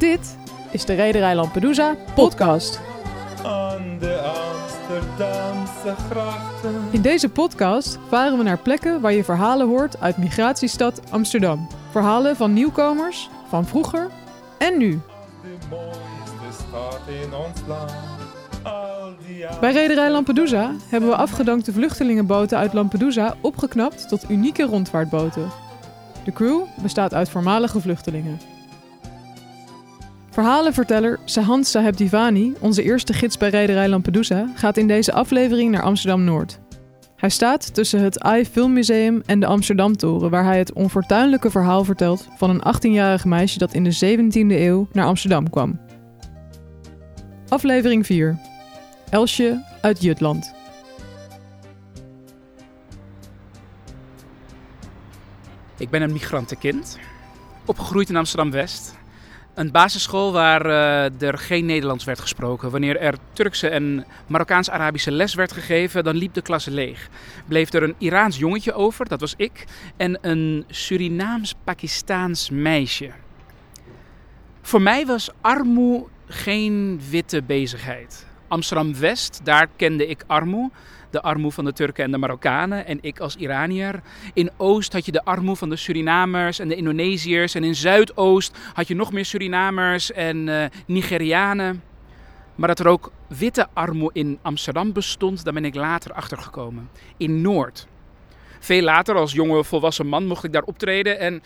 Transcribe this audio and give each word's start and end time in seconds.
Dit 0.00 0.36
is 0.70 0.84
de 0.84 0.94
Rederij 0.94 1.34
Lampedusa 1.34 1.96
podcast. 2.14 2.80
Aan 3.44 3.98
de 3.98 4.20
Amsterdamse 4.20 5.94
grachten. 6.10 6.74
In 6.90 7.02
deze 7.02 7.28
podcast 7.28 7.98
varen 8.08 8.38
we 8.38 8.44
naar 8.44 8.58
plekken 8.58 9.00
waar 9.00 9.12
je 9.12 9.24
verhalen 9.24 9.66
hoort 9.66 10.00
uit 10.00 10.16
migratiestad 10.16 11.00
Amsterdam. 11.10 11.68
Verhalen 11.90 12.36
van 12.36 12.52
nieuwkomers, 12.52 13.28
van 13.48 13.66
vroeger 13.66 14.10
en 14.58 14.78
nu. 14.78 15.00
De 15.42 15.56
mooiste 15.70 16.62
stad 16.68 17.00
in 17.22 17.34
ons 17.34 17.60
land. 17.66 17.92
Bij 19.60 19.72
Rederij 19.72 20.10
Lampedusa 20.10 20.74
hebben 20.88 21.10
we 21.10 21.16
afgedankte 21.16 21.72
vluchtelingenboten 21.72 22.58
uit 22.58 22.72
Lampedusa 22.72 23.34
opgeknapt 23.40 24.08
tot 24.08 24.30
unieke 24.30 24.62
rondvaartboten. 24.62 25.50
De 26.24 26.32
crew 26.32 26.62
bestaat 26.82 27.14
uit 27.14 27.28
voormalige 27.28 27.80
vluchtelingen. 27.80 28.49
Verhalenverteller 30.40 31.18
Sahand 31.24 31.66
Saheb 31.66 31.96
Divani, 31.96 32.54
onze 32.58 32.82
eerste 32.82 33.12
gids 33.12 33.38
bij 33.38 33.48
Rederij 33.48 33.88
Lampedusa, 33.88 34.52
gaat 34.54 34.76
in 34.76 34.86
deze 34.86 35.12
aflevering 35.12 35.70
naar 35.70 35.82
Amsterdam-Noord. 35.82 36.60
Hij 37.16 37.28
staat 37.28 37.74
tussen 37.74 38.00
het 38.00 38.20
AI 38.20 38.46
Filmmuseum 38.46 39.22
en 39.26 39.40
de 39.40 39.46
Amsterdamtoren, 39.46 40.30
waar 40.30 40.44
hij 40.44 40.58
het 40.58 40.72
onfortuinlijke 40.72 41.50
verhaal 41.50 41.84
vertelt 41.84 42.28
van 42.36 42.50
een 42.50 42.74
18-jarig 42.74 43.24
meisje 43.24 43.58
dat 43.58 43.74
in 43.74 43.84
de 43.84 44.18
17e 44.18 44.50
eeuw 44.50 44.88
naar 44.92 45.06
Amsterdam 45.06 45.50
kwam. 45.50 45.80
Aflevering 47.48 48.06
4. 48.06 48.38
Elsje 49.10 49.64
uit 49.80 50.02
Jutland. 50.02 50.54
Ik 55.78 55.90
ben 55.90 56.02
een 56.02 56.12
migrantenkind, 56.12 56.98
opgegroeid 57.66 58.08
in 58.08 58.16
Amsterdam-West. 58.16 58.98
Een 59.54 59.70
basisschool 59.70 60.32
waar 60.32 60.66
eh, 60.66 61.28
er 61.28 61.38
geen 61.38 61.66
Nederlands 61.66 62.04
werd 62.04 62.20
gesproken. 62.20 62.70
Wanneer 62.70 63.00
er 63.00 63.14
Turkse 63.32 63.68
en 63.68 64.04
Marokkaans-Arabische 64.26 65.10
les 65.10 65.34
werd 65.34 65.52
gegeven, 65.52 66.04
dan 66.04 66.16
liep 66.16 66.34
de 66.34 66.42
klas 66.42 66.64
leeg. 66.64 67.08
Bleef 67.48 67.72
er 67.72 67.82
een 67.82 67.94
Iraans 67.98 68.38
jongetje 68.38 68.72
over, 68.72 69.08
dat 69.08 69.20
was 69.20 69.34
ik, 69.36 69.64
en 69.96 70.18
een 70.20 70.64
Surinaams-Pakistaans 70.68 72.50
meisje. 72.50 73.10
Voor 74.62 74.82
mij 74.82 75.06
was 75.06 75.30
armoe 75.40 76.06
geen 76.26 77.00
witte 77.10 77.42
bezigheid. 77.42 78.26
Amsterdam-West, 78.48 79.40
daar 79.44 79.68
kende 79.76 80.06
ik 80.06 80.24
armoe. 80.26 80.70
De 81.10 81.22
armoe 81.22 81.52
van 81.52 81.64
de 81.64 81.72
Turken 81.72 82.04
en 82.04 82.10
de 82.10 82.18
Marokkanen 82.18 82.86
en 82.86 82.98
ik 83.00 83.20
als 83.20 83.36
Iranier. 83.36 84.00
In 84.34 84.50
Oost 84.56 84.92
had 84.92 85.06
je 85.06 85.12
de 85.12 85.24
armoe 85.24 85.56
van 85.56 85.68
de 85.68 85.76
Surinamers 85.76 86.58
en 86.58 86.68
de 86.68 86.76
Indonesiërs. 86.76 87.54
En 87.54 87.64
in 87.64 87.74
Zuidoost 87.74 88.58
had 88.72 88.88
je 88.88 88.94
nog 88.94 89.12
meer 89.12 89.24
Surinamers 89.24 90.12
en 90.12 90.48
eh, 90.48 90.64
Nigerianen. 90.86 91.82
Maar 92.54 92.68
dat 92.68 92.78
er 92.78 92.88
ook 92.88 93.12
witte 93.26 93.68
armoe 93.72 94.10
in 94.12 94.38
Amsterdam 94.42 94.92
bestond, 94.92 95.44
daar 95.44 95.52
ben 95.52 95.64
ik 95.64 95.74
later 95.74 96.12
achtergekomen. 96.12 96.88
In 97.16 97.40
Noord. 97.40 97.86
Veel 98.58 98.82
later, 98.82 99.14
als 99.14 99.32
jonge 99.32 99.64
volwassen 99.64 100.06
man, 100.06 100.26
mocht 100.26 100.44
ik 100.44 100.52
daar 100.52 100.62
optreden. 100.62 101.18
En 101.18 101.42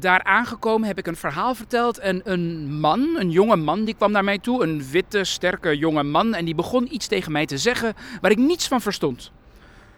daar 0.00 0.22
aangekomen 0.22 0.88
heb 0.88 0.98
ik 0.98 1.06
een 1.06 1.16
verhaal 1.16 1.54
verteld. 1.54 1.98
En 1.98 2.20
een 2.24 2.74
man, 2.80 3.16
een 3.16 3.30
jonge 3.30 3.56
man, 3.56 3.84
die 3.84 3.94
kwam 3.94 4.12
naar 4.12 4.24
mij 4.24 4.38
toe. 4.38 4.62
Een 4.62 4.90
witte, 4.90 5.24
sterke 5.24 5.78
jonge 5.78 6.02
man. 6.02 6.34
En 6.34 6.44
die 6.44 6.54
begon 6.54 6.94
iets 6.94 7.06
tegen 7.06 7.32
mij 7.32 7.46
te 7.46 7.58
zeggen 7.58 7.94
waar 8.20 8.30
ik 8.30 8.38
niets 8.38 8.68
van 8.68 8.80
verstond. 8.80 9.32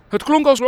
Het 0.08 0.22
klonk 0.22 0.46
als 0.46 0.60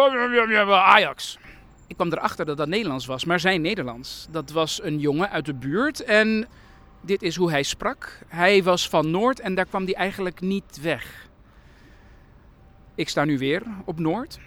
Ajax. 0.75 1.39
Ik 1.87 1.99
kwam 1.99 2.13
erachter 2.13 2.45
dat 2.45 2.57
dat 2.57 2.69
Nederlands 2.69 3.07
was, 3.07 3.25
maar 3.25 3.41
zijn 3.41 3.61
Nederlands. 3.61 4.27
Dat 4.31 4.51
was 4.51 4.83
een 4.83 4.99
jongen 4.99 5.31
uit 5.31 5.47
de 5.47 5.55
buurt 5.55 6.05
en 6.05 6.47
dit 7.01 7.23
is 7.23 7.37
hoe 7.37 7.51
hij 7.51 7.63
sprak. 7.63 8.19
Hij 8.29 8.63
was 8.63 8.89
van 8.89 9.11
Noord 9.11 9.41
en 9.41 9.55
daar 9.55 9.67
kwam 9.67 9.85
hij 9.85 9.95
eigenlijk 9.95 10.41
niet 10.41 10.81
weg. 10.83 11.29
Ik 12.95 13.09
sta 13.09 13.25
nu 13.25 13.39
weer 13.39 13.63
op 13.85 13.99
Noord. 13.99 14.39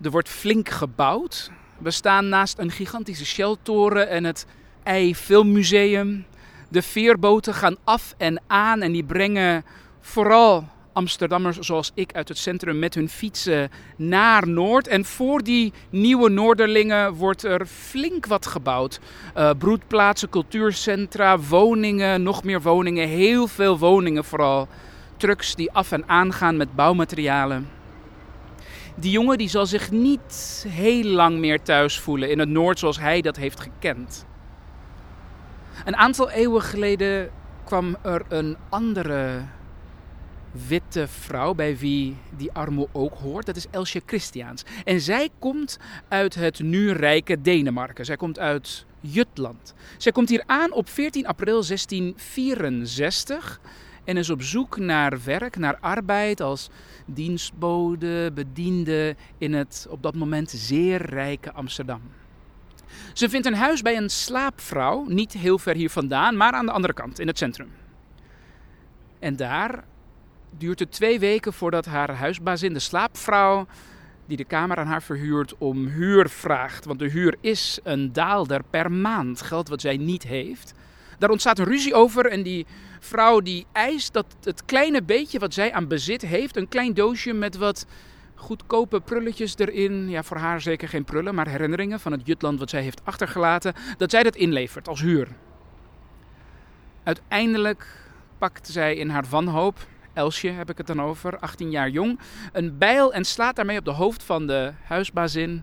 Er 0.00 0.10
wordt 0.10 0.28
flink 0.28 0.68
gebouwd. 0.68 1.50
We 1.78 1.90
staan 1.90 2.28
naast 2.28 2.58
een 2.58 2.70
gigantische 2.70 3.26
Shell-toren 3.26 4.08
en 4.08 4.24
het 4.24 4.46
EI 4.82 5.14
Filmmuseum. 5.14 6.24
De 6.68 6.82
veerboten 6.82 7.54
gaan 7.54 7.76
af 7.84 8.14
en 8.16 8.42
aan 8.46 8.82
en 8.82 8.92
die 8.92 9.04
brengen 9.04 9.64
vooral 10.00 10.64
Amsterdammers 10.94 11.58
zoals 11.58 11.90
ik 11.94 12.14
uit 12.14 12.28
het 12.28 12.38
centrum 12.38 12.78
met 12.78 12.94
hun 12.94 13.08
fietsen 13.08 13.70
naar 13.96 14.48
Noord. 14.48 14.88
En 14.88 15.04
voor 15.04 15.42
die 15.42 15.72
nieuwe 15.90 16.30
Noorderlingen 16.30 17.12
wordt 17.14 17.42
er 17.42 17.66
flink 17.66 18.26
wat 18.26 18.46
gebouwd. 18.46 19.00
Eh, 19.34 19.50
broedplaatsen, 19.58 20.28
cultuurcentra, 20.28 21.38
woningen, 21.38 22.22
nog 22.22 22.44
meer 22.44 22.62
woningen, 22.62 23.08
heel 23.08 23.46
veel 23.46 23.78
woningen 23.78 24.24
vooral. 24.24 24.68
Trucks 25.16 25.54
die 25.54 25.72
af 25.72 25.92
en 25.92 26.08
aan 26.08 26.32
gaan 26.32 26.56
met 26.56 26.74
bouwmaterialen. 26.74 27.68
Die 28.96 29.10
jongen 29.10 29.38
die 29.38 29.48
zal 29.48 29.66
zich 29.66 29.90
niet 29.90 30.64
heel 30.68 31.04
lang 31.04 31.38
meer 31.38 31.62
thuis 31.62 31.98
voelen 31.98 32.30
in 32.30 32.38
het 32.38 32.48
Noord 32.48 32.78
zoals 32.78 32.98
hij 32.98 33.20
dat 33.20 33.36
heeft 33.36 33.60
gekend. 33.60 34.26
Een 35.84 35.96
aantal 35.96 36.30
eeuwen 36.30 36.62
geleden 36.62 37.30
kwam 37.64 37.96
er 38.02 38.22
een 38.28 38.56
andere 38.68 39.42
witte 40.68 41.08
vrouw 41.08 41.54
bij 41.54 41.76
wie 41.76 42.16
die 42.36 42.52
armoe 42.52 42.88
ook 42.92 43.14
hoort. 43.14 43.46
Dat 43.46 43.56
is 43.56 43.66
Elsje 43.70 44.02
Christiaans. 44.06 44.64
En 44.84 45.00
zij 45.00 45.28
komt 45.38 45.78
uit 46.08 46.34
het 46.34 46.60
nu 46.60 46.90
rijke 46.90 47.40
Denemarken. 47.40 48.04
Zij 48.04 48.16
komt 48.16 48.38
uit 48.38 48.86
Jutland. 49.00 49.74
Zij 49.98 50.12
komt 50.12 50.28
hier 50.28 50.42
aan 50.46 50.72
op 50.72 50.88
14 50.88 51.26
april 51.26 51.62
1664 51.66 53.60
en 54.04 54.16
is 54.16 54.30
op 54.30 54.42
zoek 54.42 54.78
naar 54.78 55.24
werk, 55.24 55.56
naar 55.56 55.78
arbeid 55.80 56.40
als 56.40 56.70
dienstbode, 57.06 58.30
bediende 58.34 59.16
in 59.38 59.54
het 59.54 59.86
op 59.90 60.02
dat 60.02 60.14
moment 60.14 60.50
zeer 60.50 61.02
rijke 61.02 61.52
Amsterdam. 61.52 62.00
Ze 63.12 63.28
vindt 63.28 63.46
een 63.46 63.54
huis 63.54 63.82
bij 63.82 63.96
een 63.96 64.10
slaapvrouw, 64.10 65.04
niet 65.08 65.32
heel 65.32 65.58
ver 65.58 65.74
hier 65.74 65.90
vandaan, 65.90 66.36
maar 66.36 66.52
aan 66.52 66.66
de 66.66 66.72
andere 66.72 66.92
kant, 66.92 67.18
in 67.18 67.26
het 67.26 67.38
centrum. 67.38 67.68
En 69.18 69.36
daar 69.36 69.84
duurt 70.50 70.78
het 70.78 70.92
twee 70.92 71.18
weken 71.18 71.52
voordat 71.52 71.84
haar 71.84 72.10
huisbazin, 72.10 72.72
de 72.72 72.78
slaapvrouw, 72.78 73.66
die 74.26 74.36
de 74.36 74.44
kamer 74.44 74.76
aan 74.76 74.86
haar 74.86 75.02
verhuurt, 75.02 75.58
om 75.58 75.86
huur 75.86 76.28
vraagt. 76.28 76.84
Want 76.84 76.98
de 76.98 77.10
huur 77.10 77.36
is 77.40 77.78
een 77.82 78.12
daalder 78.12 78.62
per 78.70 78.92
maand, 78.92 79.42
geld 79.42 79.68
wat 79.68 79.80
zij 79.80 79.96
niet 79.96 80.22
heeft. 80.22 80.74
Daar 81.24 81.32
ontstaat 81.32 81.58
een 81.58 81.64
ruzie 81.64 81.94
over 81.94 82.26
en 82.26 82.42
die 82.42 82.66
vrouw 83.00 83.40
die 83.40 83.66
eist 83.72 84.12
dat 84.12 84.26
het 84.42 84.64
kleine 84.64 85.02
beetje 85.02 85.38
wat 85.38 85.54
zij 85.54 85.72
aan 85.72 85.88
bezit 85.88 86.22
heeft, 86.22 86.56
een 86.56 86.68
klein 86.68 86.94
doosje 86.94 87.32
met 87.32 87.56
wat 87.56 87.86
goedkope 88.34 89.00
prulletjes 89.00 89.58
erin, 89.58 90.08
ja 90.08 90.22
voor 90.22 90.36
haar 90.36 90.60
zeker 90.60 90.88
geen 90.88 91.04
prullen, 91.04 91.34
maar 91.34 91.48
herinneringen 91.48 92.00
van 92.00 92.12
het 92.12 92.26
Jutland 92.26 92.58
wat 92.58 92.70
zij 92.70 92.82
heeft 92.82 93.00
achtergelaten, 93.04 93.74
dat 93.96 94.10
zij 94.10 94.22
dat 94.22 94.36
inlevert 94.36 94.88
als 94.88 95.00
huur. 95.00 95.28
Uiteindelijk 97.02 97.86
pakt 98.38 98.68
zij 98.68 98.96
in 98.96 99.08
haar 99.08 99.24
wanhoop, 99.30 99.86
Elsje 100.12 100.50
heb 100.50 100.70
ik 100.70 100.78
het 100.78 100.86
dan 100.86 101.02
over, 101.02 101.38
18 101.38 101.70
jaar 101.70 101.88
jong, 101.88 102.18
een 102.52 102.78
bijl 102.78 103.12
en 103.12 103.24
slaat 103.24 103.56
daarmee 103.56 103.78
op 103.78 103.84
de 103.84 103.90
hoofd 103.90 104.22
van 104.22 104.46
de 104.46 104.72
huisbazin, 104.82 105.62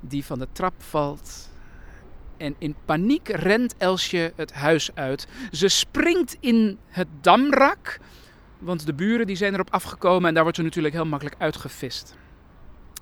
die 0.00 0.24
van 0.24 0.38
de 0.38 0.48
trap 0.52 0.74
valt 0.82 1.50
en 2.42 2.54
in 2.58 2.74
paniek 2.84 3.28
rent 3.28 3.76
Elsje 3.78 4.32
het 4.36 4.52
huis 4.52 4.90
uit. 4.94 5.26
Ze 5.50 5.68
springt 5.68 6.36
in 6.40 6.78
het 6.86 7.08
damrak, 7.20 7.98
want 8.58 8.86
de 8.86 8.94
buren 8.94 9.26
die 9.26 9.36
zijn 9.36 9.54
erop 9.54 9.70
afgekomen 9.70 10.28
en 10.28 10.34
daar 10.34 10.42
wordt 10.42 10.58
ze 10.58 10.64
natuurlijk 10.64 10.94
heel 10.94 11.06
makkelijk 11.06 11.36
uitgevist. 11.38 12.16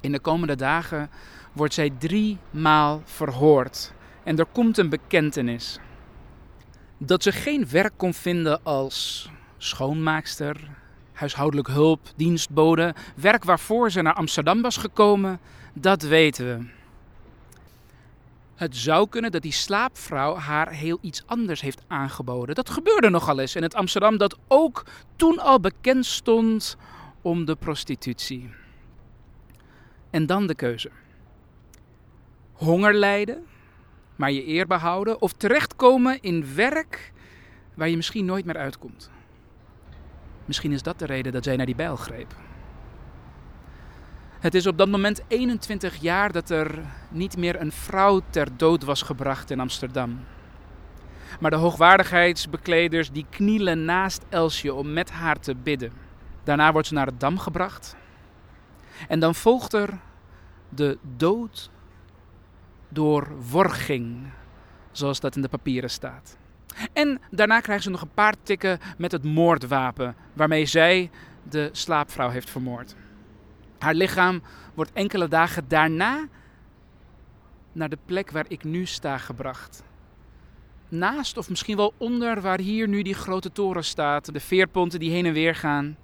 In 0.01 0.13
de 0.13 0.21
komende 0.21 0.57
dagen 0.57 1.11
wordt 1.53 1.75
zij 1.75 1.91
drie 1.99 2.39
maal 2.51 3.03
verhoord 3.05 3.93
en 4.25 4.39
er 4.39 4.47
komt 4.53 4.79
een 4.79 4.89
bekentenis. 4.89 5.79
Dat 6.99 7.23
ze 7.23 7.33
geen 7.33 7.69
werk 7.69 7.93
kon 7.97 8.15
vinden 8.15 8.63
als 8.63 9.31
schoonmaakster, 9.59 10.57
huishoudelijk 11.13 11.69
hulp, 11.69 12.01
dienstbode, 12.17 12.95
werk 13.17 13.45
waarvoor 13.45 13.91
ze 13.91 14.03
naar 14.03 14.15
Amsterdam 14.15 14.63
was 14.63 14.77
gekomen, 14.77 15.41
dat 15.75 16.03
weten 16.03 16.47
we. 16.47 16.80
Het 18.61 18.77
zou 18.77 19.09
kunnen 19.09 19.33
dat 19.33 19.43
die 19.43 19.53
slaapvrouw 19.53 20.35
haar 20.35 20.71
heel 20.71 20.99
iets 21.01 21.23
anders 21.27 21.61
heeft 21.61 21.83
aangeboden. 21.87 22.55
Dat 22.55 22.71
gebeurde 22.71 23.11
nogal 23.11 23.39
eens 23.39 23.57
in 23.57 23.63
het 23.63 23.75
Amsterdam 23.75 24.17
dat 24.17 24.39
ook 24.49 24.85
toen 25.17 25.39
al 25.39 25.61
bekend 25.61 26.07
stond 26.07 26.77
om 27.23 27.45
de 27.45 27.57
prostitutie. 27.57 28.51
En 30.11 30.27
dan 30.27 30.47
de 30.47 30.55
keuze. 30.55 30.91
Honger 32.53 32.95
lijden, 32.95 33.47
maar 34.17 34.33
je 34.33 34.47
eer 34.47 34.67
behouden, 34.67 35.21
of 35.21 35.33
terechtkomen 35.33 36.19
in 36.21 36.55
werk 36.55 37.13
waar 37.75 37.89
je 37.89 37.97
misschien 37.97 38.25
nooit 38.25 38.45
meer 38.45 38.57
uitkomt. 38.57 39.11
Misschien 40.45 40.73
is 40.73 40.83
dat 40.83 40.99
de 40.99 41.07
reden 41.07 41.33
dat 41.33 41.45
zij 41.45 41.57
naar 41.57 41.67
die 41.67 41.75
bijl 41.75 41.97
greep. 41.97 42.35
Het 44.41 44.55
is 44.55 44.67
op 44.67 44.79
dat 44.79 44.89
moment 44.89 45.23
21 45.29 45.97
jaar 45.97 46.33
dat 46.33 46.51
er 46.51 46.79
niet 47.11 47.37
meer 47.37 47.61
een 47.61 47.73
vrouw 47.73 48.21
ter 48.31 48.57
dood 48.57 48.85
was 48.85 49.03
gebracht 49.03 49.51
in 49.51 49.61
Amsterdam. 49.61 50.21
Maar 51.41 51.51
de 51.51 51.57
hoogwaardigheidsbekleders 51.57 53.11
die 53.11 53.27
knielen 53.31 53.85
naast 53.85 54.25
Elsje 54.29 54.75
om 54.75 54.93
met 54.93 55.11
haar 55.11 55.41
te 55.41 55.55
bidden. 55.55 55.93
Daarna 56.45 56.73
wordt 56.73 56.89
ze 56.89 56.95
naar 56.95 57.07
het 57.07 57.21
dam 57.21 57.39
gebracht. 57.39 57.97
En 59.09 59.21
dan 59.21 59.35
volgt 59.35 59.73
er 59.73 59.99
de 60.69 60.99
dood 61.17 61.71
door 62.89 63.29
worging, 63.51 64.33
zoals 64.93 65.21
dat 65.21 65.37
in 65.37 65.43
de 65.43 65.49
papieren 65.49 65.91
staat. 65.91 66.37
En 66.93 67.21
daarna 67.31 67.61
krijgen 67.61 67.85
ze 67.85 67.91
nog 67.91 68.03
een 68.03 68.15
paar 68.15 68.35
tikken 68.43 68.79
met 68.99 69.13
het 69.13 69.25
moordwapen 69.25 70.17
waarmee 70.33 70.67
zij 70.67 71.11
de 71.43 71.69
slaapvrouw 71.73 72.29
heeft 72.29 72.51
vermoord. 72.51 72.95
Haar 73.81 73.95
lichaam 73.95 74.43
wordt 74.75 74.93
enkele 74.93 75.29
dagen 75.29 75.69
daarna 75.69 76.29
naar 77.73 77.89
de 77.89 77.99
plek 78.05 78.31
waar 78.31 78.45
ik 78.49 78.65
nu 78.65 78.87
sta 78.87 79.19
gebracht. 79.19 79.83
Naast 80.89 81.37
of 81.37 81.49
misschien 81.49 81.77
wel 81.77 81.93
onder 81.97 82.41
waar 82.41 82.61
hier 82.61 82.89
nu 82.89 83.03
die 83.03 83.15
grote 83.15 83.53
toren 83.53 83.85
staat, 83.85 84.33
de 84.33 84.41
veerponten 84.41 85.01
die 85.01 85.11
heen 85.11 85.27
en 85.27 85.33
weer 85.33 85.55
gaan. 85.55 85.97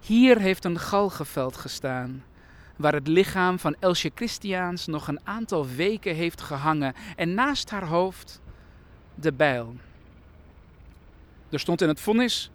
Hier 0.00 0.38
heeft 0.38 0.64
een 0.64 0.78
galgenveld 0.78 1.56
gestaan, 1.56 2.24
waar 2.76 2.92
het 2.92 3.08
lichaam 3.08 3.58
van 3.58 3.76
Elsje 3.78 4.10
Christiaans 4.14 4.86
nog 4.86 5.08
een 5.08 5.20
aantal 5.24 5.66
weken 5.68 6.14
heeft 6.14 6.40
gehangen 6.40 6.94
en 7.16 7.34
naast 7.34 7.70
haar 7.70 7.86
hoofd 7.86 8.40
de 9.14 9.32
bijl. 9.32 9.76
Er 11.50 11.60
stond 11.60 11.82
in 11.82 11.88
het 11.88 12.00
vonnis: 12.00 12.50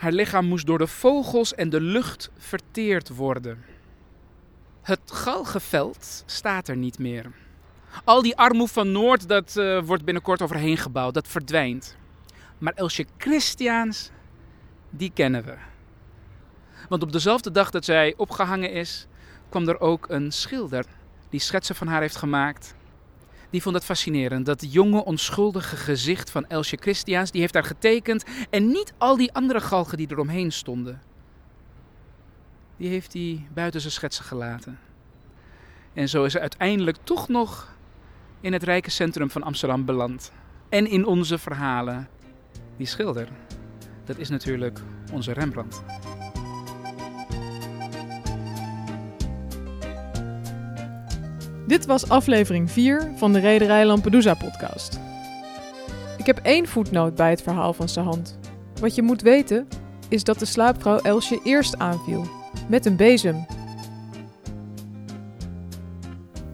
haar 0.00 0.12
lichaam 0.12 0.46
moest 0.46 0.66
door 0.66 0.78
de 0.78 0.86
vogels 0.86 1.54
en 1.54 1.70
de 1.70 1.80
lucht 1.80 2.30
verteerd 2.38 3.08
worden. 3.08 3.64
Het 4.82 5.00
galgenveld 5.04 6.22
staat 6.26 6.68
er 6.68 6.76
niet 6.76 6.98
meer. 6.98 7.30
Al 8.04 8.22
die 8.22 8.36
armoe 8.36 8.68
van 8.68 8.92
Noord, 8.92 9.28
dat 9.28 9.56
uh, 9.56 9.82
wordt 9.82 10.04
binnenkort 10.04 10.42
overheen 10.42 10.76
gebouwd, 10.76 11.14
dat 11.14 11.28
verdwijnt. 11.28 11.96
Maar 12.58 12.72
Elsje 12.72 13.06
Christiaans, 13.18 14.10
die 14.90 15.10
kennen 15.14 15.44
we. 15.44 15.54
Want 16.88 17.02
op 17.02 17.12
dezelfde 17.12 17.50
dag 17.50 17.70
dat 17.70 17.84
zij 17.84 18.14
opgehangen 18.16 18.72
is, 18.72 19.06
kwam 19.48 19.68
er 19.68 19.80
ook 19.80 20.08
een 20.08 20.32
schilder 20.32 20.84
die 21.28 21.40
schetsen 21.40 21.74
van 21.74 21.86
haar 21.86 22.00
heeft 22.00 22.16
gemaakt. 22.16 22.74
Die 23.50 23.62
vond 23.62 23.74
het 23.74 23.84
fascinerend. 23.84 24.46
Dat 24.46 24.72
jonge, 24.72 25.04
onschuldige 25.04 25.76
gezicht 25.76 26.30
van 26.30 26.46
Elsje 26.46 26.76
Christiaans, 26.80 27.30
die 27.30 27.40
heeft 27.40 27.52
daar 27.52 27.64
getekend. 27.64 28.24
En 28.50 28.66
niet 28.66 28.92
al 28.98 29.16
die 29.16 29.32
andere 29.32 29.60
galgen 29.60 29.96
die 29.96 30.10
eromheen 30.10 30.52
stonden. 30.52 31.00
Die 32.76 32.88
heeft 32.88 33.12
hij 33.12 33.46
buiten 33.54 33.80
zijn 33.80 33.92
schetsen 33.92 34.24
gelaten. 34.24 34.78
En 35.92 36.08
zo 36.08 36.24
is 36.24 36.32
ze 36.32 36.40
uiteindelijk 36.40 36.96
toch 37.02 37.28
nog 37.28 37.74
in 38.40 38.52
het 38.52 38.62
rijke 38.62 38.90
centrum 38.90 39.30
van 39.30 39.42
Amsterdam 39.42 39.84
beland. 39.84 40.32
En 40.68 40.86
in 40.86 41.06
onze 41.06 41.38
verhalen. 41.38 42.08
Die 42.76 42.86
schilder, 42.86 43.28
dat 44.04 44.18
is 44.18 44.28
natuurlijk 44.28 44.80
onze 45.12 45.32
Rembrandt. 45.32 45.82
Dit 51.70 51.86
was 51.86 52.08
aflevering 52.08 52.70
4 52.70 53.12
van 53.16 53.32
de 53.32 53.38
Rederij 53.38 53.86
Lampedusa 53.86 54.34
podcast. 54.34 55.00
Ik 56.16 56.26
heb 56.26 56.38
één 56.42 56.66
voetnoot 56.66 57.14
bij 57.14 57.30
het 57.30 57.42
verhaal 57.42 57.72
van 57.72 57.88
Sahand. 57.88 58.38
Wat 58.80 58.94
je 58.94 59.02
moet 59.02 59.22
weten 59.22 59.68
is 60.08 60.24
dat 60.24 60.38
de 60.38 60.44
slaapvrouw 60.44 60.98
Elsje 60.98 61.40
eerst 61.44 61.78
aanviel, 61.78 62.26
met 62.68 62.86
een 62.86 62.96
bezem. 62.96 63.46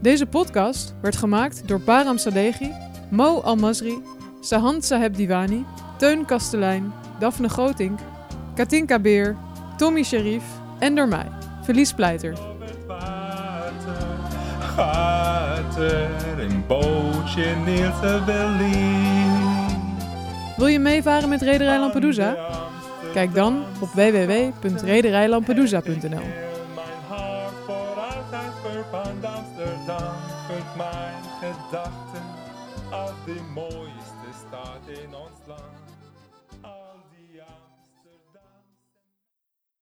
Deze 0.01 0.27
podcast 0.27 0.95
werd 1.03 1.17
gemaakt 1.17 1.69
door 1.69 1.81
Baram 1.81 2.19
Sadeghi, 2.19 2.71
Mo 3.11 3.41
Almazri, 3.41 3.99
Sahand 4.41 4.85
Saheb 4.85 5.15
Divani, 5.15 5.65
Teun 5.99 6.25
Kastelein, 6.25 6.93
Daphne 7.19 7.49
Grotink, 7.49 7.99
Katinka 8.55 8.99
Beer, 8.99 9.37
Tommy 9.77 10.03
Sharif 10.03 10.45
en 10.79 10.95
door 10.95 11.09
mij, 11.09 11.29
Felice 11.63 11.95
Pleiter. 11.95 12.56
Gaat 14.77 15.77
er 15.77 16.11
een 16.39 16.65
bootje 16.67 17.55
neer 17.65 17.93
te. 18.01 18.21
Wil 20.57 20.67
je 20.67 20.79
meevaren 20.79 21.29
met 21.29 21.43
Rederij 21.43 21.79
Lampedusa? 21.79 22.37
Kijk 23.13 23.35
dan 23.35 23.65
op 23.81 23.89
www.rederijlampedusa.nl. 23.89 26.46